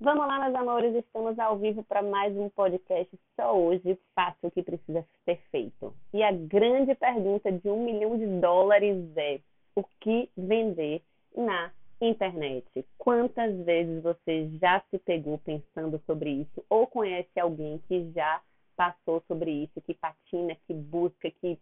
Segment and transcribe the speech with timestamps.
[0.00, 3.18] Vamos lá, meus amores, estamos ao vivo para mais um podcast.
[3.34, 5.92] Só hoje faço o que precisa ser feito.
[6.14, 9.40] E a grande pergunta de um milhão de dólares é:
[9.74, 11.02] o que vender
[11.36, 12.86] na internet?
[12.96, 18.40] Quantas vezes você já se pegou pensando sobre isso ou conhece alguém que já
[18.76, 21.58] passou sobre isso, que patina, que busca, que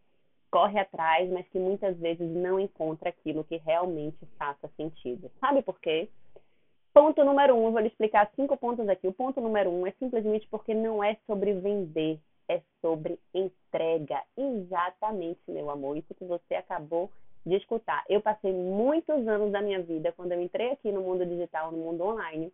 [0.50, 5.30] corre atrás, mas que muitas vezes não encontra aquilo que realmente faça sentido?
[5.40, 6.10] Sabe por quê?
[6.96, 9.06] Ponto número um, vou lhe explicar cinco pontos aqui.
[9.06, 12.18] O ponto número um é simplesmente porque não é sobre vender,
[12.48, 14.22] é sobre entrega.
[14.34, 15.98] Exatamente, meu amor.
[15.98, 17.10] Isso que você acabou
[17.44, 18.02] de escutar.
[18.08, 21.76] Eu passei muitos anos da minha vida, quando eu entrei aqui no mundo digital, no
[21.76, 22.50] mundo online,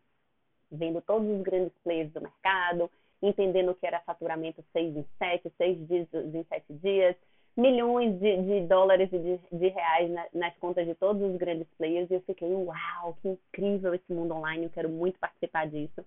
[0.72, 2.90] vendo todos os grandes players do mercado,
[3.22, 7.14] entendendo o que era faturamento seis em sete, seis dias em sete dias,
[7.56, 11.66] milhões de, de dólares e de, de reais na, nas contas de todos os grandes
[11.76, 16.04] players e eu fiquei, uau, que incrível esse mundo online, eu quero muito participar disso.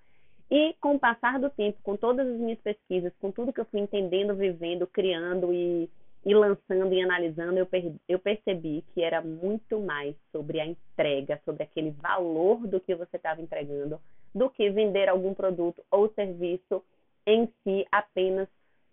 [0.50, 3.66] E com o passar do tempo, com todas as minhas pesquisas, com tudo que eu
[3.66, 5.90] fui entendendo, vivendo, criando e,
[6.24, 11.40] e lançando e analisando, eu, per, eu percebi que era muito mais sobre a entrega,
[11.46, 14.00] sobre aquele valor do que você estava entregando,
[14.34, 16.84] do que vender algum produto ou serviço
[17.26, 18.48] em si apenas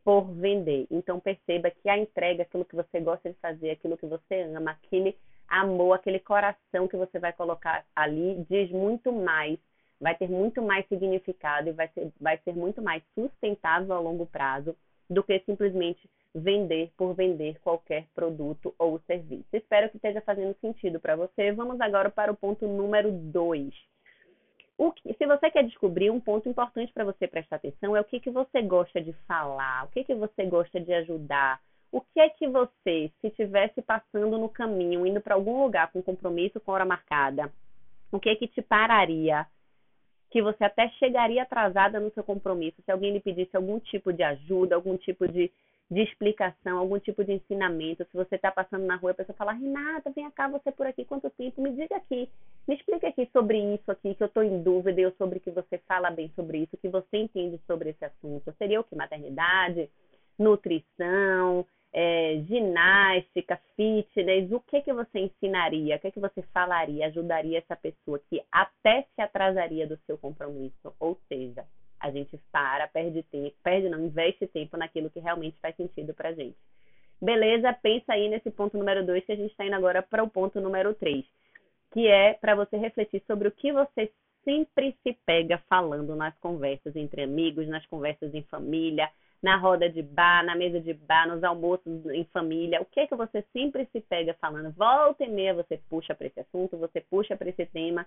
[0.04, 0.86] por vender.
[0.90, 4.72] Então perceba que a entrega, aquilo que você gosta de fazer, aquilo que você ama,
[4.72, 5.16] aquele
[5.48, 9.58] amor, aquele coração que você vai colocar ali, diz muito mais,
[10.00, 14.26] vai ter muito mais significado e vai ser, vai ser muito mais sustentável a longo
[14.26, 14.74] prazo
[15.08, 19.44] do que simplesmente vender por vender qualquer produto ou serviço.
[19.52, 21.52] Espero que esteja fazendo sentido para você.
[21.52, 23.91] Vamos agora para o ponto número 2
[24.90, 28.18] que, se você quer descobrir um ponto importante para você prestar atenção é o que,
[28.18, 31.60] que você gosta de falar, o que, que você gosta de ajudar,
[31.92, 36.02] o que é que você, se estivesse passando no caminho, indo para algum lugar com
[36.02, 37.52] compromisso com hora marcada,
[38.10, 39.46] o que é que te pararia?
[40.30, 44.22] Que você até chegaria atrasada no seu compromisso, se alguém lhe pedisse algum tipo de
[44.22, 45.52] ajuda, algum tipo de
[45.90, 48.04] de explicação, algum tipo de ensinamento.
[48.04, 51.04] Se você está passando na rua, a pessoa fala, Renata, vem cá, você por aqui,
[51.04, 51.60] quanto tempo?
[51.60, 52.28] Me diga aqui,
[52.66, 55.78] me explica aqui sobre isso aqui, que eu estou em dúvida, eu sobre que você
[55.86, 58.54] fala bem sobre isso, que você entende sobre esse assunto.
[58.56, 58.96] Seria o que?
[58.96, 59.90] Maternidade,
[60.38, 67.58] nutrição, é, ginástica, fitness, o que que você ensinaria, o que que você falaria, ajudaria
[67.58, 71.66] essa pessoa que até se atrasaria do seu compromisso, ou seja,
[72.02, 76.32] a gente para, perde tempo, perde não, investe tempo naquilo que realmente faz sentido pra
[76.32, 76.56] gente.
[77.20, 77.72] Beleza?
[77.72, 80.60] Pensa aí nesse ponto número 2 que a gente está indo agora para o ponto
[80.60, 81.24] número 3,
[81.92, 84.10] que é para você refletir sobre o que você
[84.44, 89.08] sempre se pega falando nas conversas entre amigos, nas conversas em família,
[89.40, 92.82] na roda de bar, na mesa de bar, nos almoços em família.
[92.82, 94.72] O que é que você sempre se pega falando?
[94.72, 98.04] Volta e meia você puxa para esse assunto, você puxa para esse tema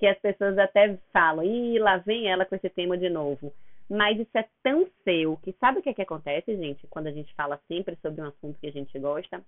[0.00, 3.52] que as pessoas até falam, ih, lá vem ela com esse tema de novo.
[3.88, 7.12] Mas isso é tão seu que sabe o que, é que acontece, gente, quando a
[7.12, 9.42] gente fala sempre sobre um assunto que a gente gosta?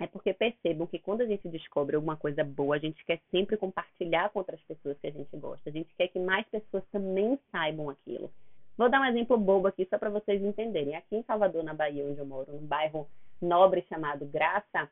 [0.00, 3.56] É porque percebam que quando a gente descobre alguma coisa boa, a gente quer sempre
[3.56, 5.70] compartilhar com outras pessoas que a gente gosta.
[5.70, 8.30] A gente quer que mais pessoas também saibam aquilo.
[8.76, 10.96] Vou dar um exemplo bobo aqui só para vocês entenderem.
[10.96, 13.06] Aqui em Salvador, na Bahia, onde eu moro, num bairro
[13.40, 14.90] nobre chamado Graça,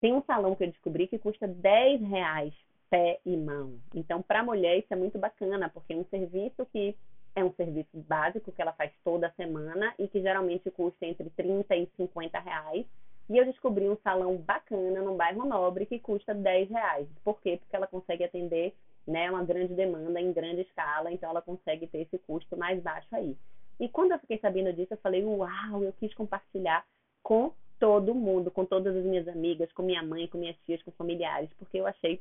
[0.00, 2.54] tem um salão que eu descobri que custa 10 reais
[2.90, 3.78] pé e mão.
[3.94, 6.96] Então, para a mulher, isso é muito bacana, porque é um serviço que
[7.34, 11.76] é um serviço básico que ela faz toda semana e que geralmente custa entre 30
[11.76, 12.84] e 50 reais.
[13.28, 17.06] E eu descobri um salão bacana no bairro Nobre que custa 10 reais.
[17.22, 17.58] Por quê?
[17.58, 18.74] Porque ela consegue atender
[19.06, 23.08] né, uma grande demanda em grande escala, então ela consegue ter esse custo mais baixo
[23.12, 23.36] aí.
[23.78, 26.84] E quando eu fiquei sabendo disso, eu falei, uau, eu quis compartilhar
[27.22, 30.90] com todo mundo, com todas as minhas amigas, com minha mãe, com minhas tias, com
[30.92, 32.20] familiares, porque eu achei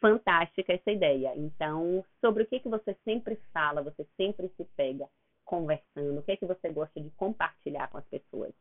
[0.00, 1.32] fantástica essa ideia.
[1.36, 5.06] Então, sobre o que, que você sempre fala, você sempre se pega
[5.44, 8.52] conversando, o que, que você gosta de compartilhar com as pessoas.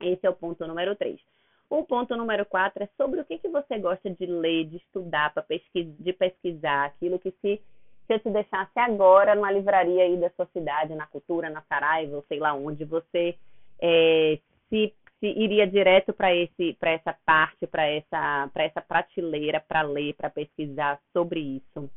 [0.00, 1.20] Esse é o ponto número 3.
[1.68, 5.32] O ponto número 4 é sobre o que, que você gosta de ler, de estudar,
[5.32, 5.44] para
[5.74, 7.60] de pesquisar, aquilo que se,
[8.06, 12.16] se eu te deixasse agora numa livraria aí da sua cidade, na Cultura, na Saraiva,
[12.16, 13.34] ou sei lá onde, você
[13.80, 14.38] é,
[14.68, 14.94] se
[15.26, 20.30] iria direto para esse para essa parte, para essa para essa prateleira para ler, para
[20.30, 21.90] pesquisar sobre isso.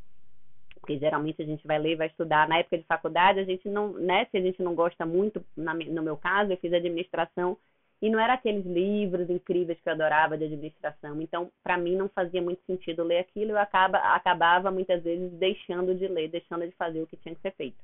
[0.79, 2.47] Porque geralmente a gente vai ler, vai estudar.
[2.47, 5.73] Na época de faculdade, a gente não, né, se a gente não gosta muito, na,
[5.73, 7.57] no meu caso, eu fiz administração
[8.01, 11.21] e não era aqueles livros incríveis que eu adorava de administração.
[11.21, 15.95] Então, para mim não fazia muito sentido ler aquilo, eu acaba, acabava muitas vezes deixando
[15.95, 17.77] de ler, deixando de fazer o que tinha que ser feito.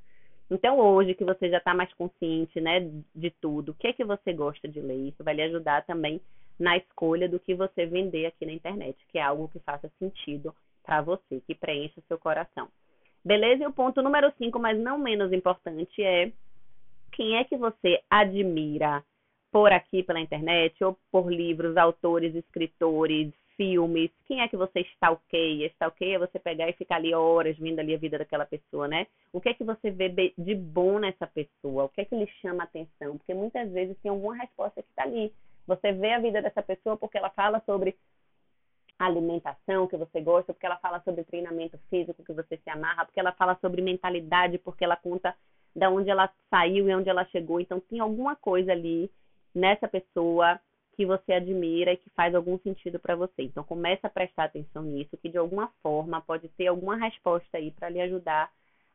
[0.53, 4.05] Então, hoje que você já está mais consciente né, de tudo, o que é que
[4.05, 5.07] você gosta de ler?
[5.09, 6.21] Isso vai lhe ajudar também
[6.59, 10.53] na escolha do que você vender aqui na internet, que é algo que faça sentido
[10.83, 12.67] para você, que preencha o seu coração.
[13.25, 13.63] Beleza?
[13.63, 16.31] E o ponto número 5, mas não menos importante, é
[17.11, 19.03] quem é que você admira
[19.53, 25.67] por aqui pela internet ou por livros, autores, escritores, filmes, quem é que você stalkeia?
[25.67, 29.05] Stalkeia é você pegar e ficar ali horas vendo ali a vida daquela pessoa, né?
[29.31, 31.83] O que é que você vê de bom nessa pessoa?
[31.83, 33.15] O que é que lhe chama atenção?
[33.15, 35.31] Porque muitas vezes tem alguma resposta que está ali.
[35.67, 37.95] Você vê a vida dessa pessoa porque ela fala sobre
[38.97, 43.19] alimentação que você gosta, porque ela fala sobre treinamento físico que você se amarra, porque
[43.19, 45.35] ela fala sobre mentalidade, porque ela conta
[45.75, 47.59] da onde ela saiu e onde ela chegou.
[47.59, 49.11] Então tem alguma coisa ali
[49.53, 50.59] nessa pessoa
[50.95, 53.43] que você admira e que faz algum sentido para você.
[53.43, 57.71] Então comece a prestar atenção nisso, que de alguma forma pode ter alguma resposta aí
[57.71, 58.49] para lhe ajudar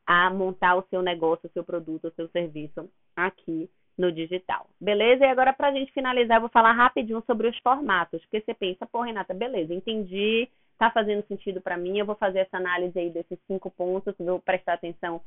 [0.07, 4.67] a montar o seu negócio, o seu produto, o seu serviço aqui no digital.
[4.81, 5.25] Beleza?
[5.25, 8.55] E agora para a gente finalizar, eu vou falar rapidinho sobre os formatos, porque você
[8.55, 12.97] pensa, pô, Renata, beleza, entendi, tá fazendo sentido para mim, eu vou fazer essa análise
[12.99, 15.21] aí desses cinco pontos, vou prestar atenção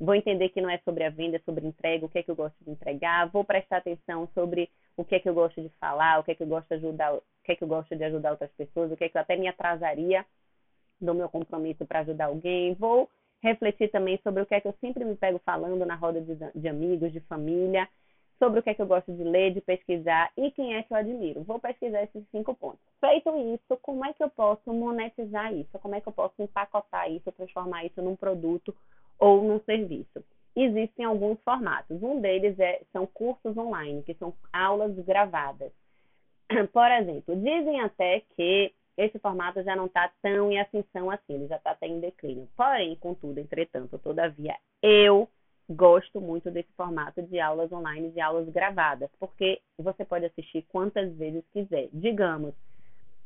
[0.00, 2.30] vou entender que não é sobre a venda, é sobre entrega, o que é que
[2.30, 5.68] eu gosto de entregar, vou prestar atenção sobre o que é que eu gosto de
[5.78, 7.94] falar, o que é que eu gosto de ajudar, o que é que eu gosto
[7.94, 10.24] de ajudar outras pessoas, o que é que eu até me atrasaria
[10.98, 13.10] do meu compromisso para ajudar alguém, vou
[13.42, 16.34] refletir também sobre o que é que eu sempre me pego falando na roda de,
[16.54, 17.86] de amigos, de família,
[18.38, 20.92] sobre o que é que eu gosto de ler, de pesquisar e quem é que
[20.92, 21.42] eu admiro.
[21.42, 22.80] Vou pesquisar esses cinco pontos.
[22.98, 25.78] Feito isso, como é que eu posso monetizar isso?
[25.78, 28.74] Como é que eu posso empacotar isso, transformar isso num produto
[29.20, 30.24] ou num serviço.
[30.56, 32.02] Existem alguns formatos.
[32.02, 35.70] Um deles é, são cursos online, que são aulas gravadas.
[36.72, 41.46] Por exemplo, dizem até que esse formato já não está tão em ascensão assim, ele
[41.46, 42.48] já está até em declínio.
[42.56, 45.28] Porém, contudo, entretanto, todavia, eu
[45.68, 51.12] gosto muito desse formato de aulas online, de aulas gravadas, porque você pode assistir quantas
[51.14, 51.88] vezes quiser.
[51.92, 52.54] Digamos,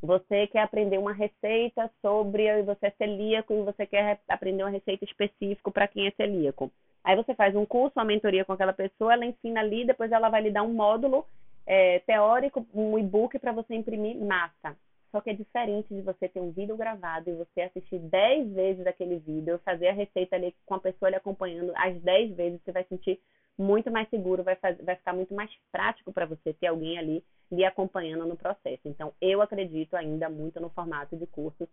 [0.01, 5.03] você quer aprender uma receita sobre você é celíaco e você quer aprender uma receita
[5.05, 6.71] específica para quem é celíaco.
[7.03, 10.29] Aí você faz um curso, uma mentoria com aquela pessoa, ela ensina ali, depois ela
[10.29, 11.25] vai lhe dar um módulo
[11.65, 14.75] é, teórico, um e-book para você imprimir massa.
[15.11, 18.85] Só que é diferente de você ter um vídeo gravado e você assistir 10 vezes
[18.85, 22.71] aquele vídeo, fazer a receita ali com a pessoa lhe acompanhando as 10 vezes, você
[22.71, 23.19] vai sentir
[23.57, 27.23] muito mais seguro, vai, fazer, vai ficar muito mais prático para você ter alguém ali
[27.51, 28.81] lhe acompanhando no processo.
[28.85, 31.67] Então, eu acredito ainda muito no formato de cursos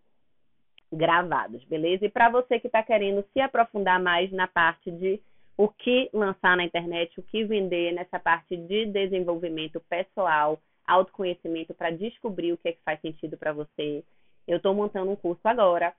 [0.91, 2.05] gravados, beleza?
[2.05, 5.19] E para você que está querendo se aprofundar mais na parte de
[5.57, 11.91] o que lançar na internet, o que vender nessa parte de desenvolvimento pessoal, autoconhecimento para
[11.91, 14.03] descobrir o que é que faz sentido para você,
[14.47, 15.93] eu estou montando um curso agora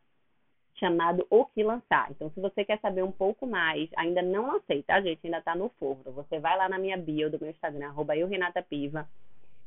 [0.85, 2.11] chamado O Que Lançar.
[2.11, 5.21] Então, se você quer saber um pouco mais, ainda não lancei, tá, gente?
[5.25, 6.13] Ainda está no forno.
[6.13, 9.09] Você vai lá na minha bio do meu Instagram, arroba eu, Renata Piva,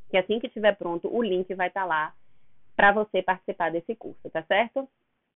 [0.08, 2.14] que assim que estiver pronto, o link vai estar tá lá
[2.76, 4.88] para você participar desse curso, tá certo?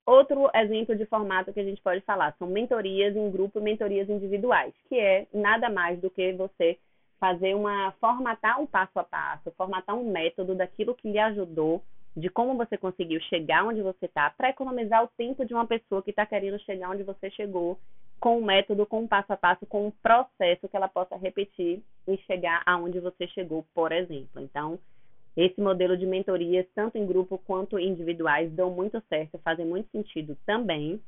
[0.07, 4.09] Outro exemplo de formato que a gente pode falar são mentorias em grupo e mentorias
[4.09, 6.79] individuais, que é nada mais do que você
[7.19, 11.83] fazer uma formatar um passo a passo, formatar um método daquilo que lhe ajudou,
[12.17, 16.03] de como você conseguiu chegar onde você está, para economizar o tempo de uma pessoa
[16.03, 17.79] que está querendo chegar onde você chegou
[18.21, 21.83] com um método, com um passo a passo, com um processo que ela possa repetir
[22.07, 24.41] e chegar aonde você chegou, por exemplo.
[24.41, 24.79] Então,
[25.37, 30.37] esse modelo de mentorias, tanto em grupo quanto individuais, dão muito certo, fazem muito sentido
[30.47, 31.01] também.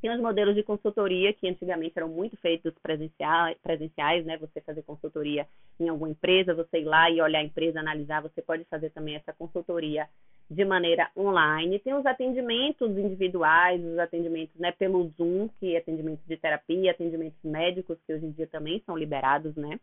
[0.00, 4.38] Tem os modelos de consultoria que antigamente eram muito feitos presenciais, presenciais, né?
[4.38, 5.46] Você fazer consultoria
[5.78, 9.16] em alguma empresa, você ir lá e olhar a empresa, analisar, você pode fazer também
[9.16, 10.08] essa consultoria
[10.50, 11.78] de maneira online.
[11.78, 17.38] Tem os atendimentos individuais, os atendimentos né, pelo Zoom, que é atendimentos de terapia, atendimentos
[17.44, 19.78] médicos, que hoje em dia também são liberados, né?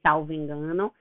[0.00, 0.92] Salvo engano.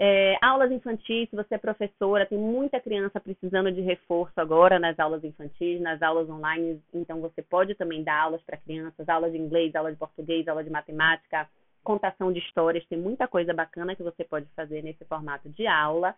[0.00, 4.96] É, aulas infantis, se você é professora, tem muita criança precisando de reforço agora nas
[4.96, 9.38] aulas infantis, nas aulas online, então você pode também dar aulas para crianças, aulas de
[9.38, 11.48] inglês, aula de português, aula de matemática,
[11.82, 16.14] contação de histórias, tem muita coisa bacana que você pode fazer nesse formato de aula.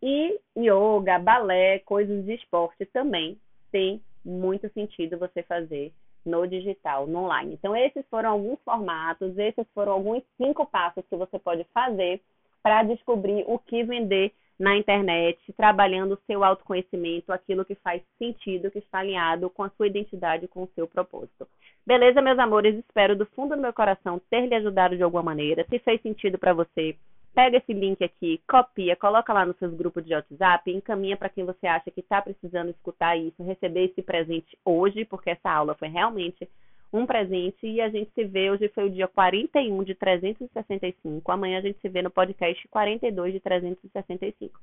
[0.00, 3.36] E yoga, balé, coisas de esporte também
[3.72, 5.92] tem muito sentido você fazer
[6.24, 7.54] no digital, no online.
[7.54, 12.20] Então, esses foram alguns formatos, esses foram alguns cinco passos que você pode fazer
[12.62, 18.70] para descobrir o que vender na internet, trabalhando o seu autoconhecimento, aquilo que faz sentido,
[18.70, 21.46] que está alinhado com a sua identidade, com o seu propósito.
[21.86, 22.74] Beleza, meus amores?
[22.74, 25.64] Espero do fundo do meu coração ter lhe ajudado de alguma maneira.
[25.70, 26.96] Se fez sentido para você,
[27.32, 31.44] pega esse link aqui, copia, coloca lá nos seus grupos de WhatsApp, encaminha para quem
[31.44, 35.86] você acha que está precisando escutar isso, receber esse presente hoje, porque essa aula foi
[35.86, 36.48] realmente
[36.92, 38.50] um presente e a gente se vê.
[38.50, 41.30] Hoje foi o dia 41 de 365.
[41.30, 44.58] Amanhã a gente se vê no podcast 42 de 365.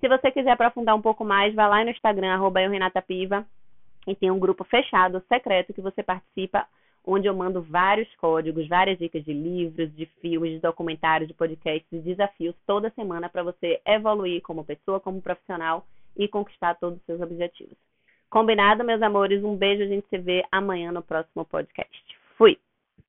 [0.00, 3.46] Se você quiser aprofundar um pouco mais, vai lá no Instagram, arroba eu, Renata Piva,
[4.06, 6.66] e tem um grupo fechado, secreto, que você participa,
[7.06, 11.90] onde eu mando vários códigos, várias dicas de livros, de filmes, de documentários, de podcasts,
[11.90, 17.04] de desafios toda semana para você evoluir como pessoa, como profissional e conquistar todos os
[17.04, 17.76] seus objetivos.
[18.30, 19.42] Combinado, meus amores?
[19.42, 22.00] Um beijo, a gente se vê amanhã no próximo podcast.
[22.38, 22.56] Fui!